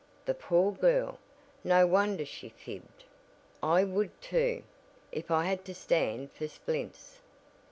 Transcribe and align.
The 0.25 0.33
poor 0.33 0.71
girl, 0.71 1.19
no 1.63 1.85
wonder 1.85 2.25
she 2.25 2.49
fibbed. 2.49 3.03
I 3.61 3.83
would 3.83 4.19
too, 4.19 4.63
if 5.11 5.29
I 5.29 5.43
had 5.43 5.63
to 5.65 5.75
stand 5.75 6.31
for 6.31 6.47
splints." 6.47 7.19